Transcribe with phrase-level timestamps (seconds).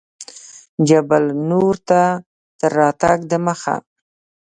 [0.87, 2.01] جبل النور ته
[2.59, 3.75] تر راتګ دمخه.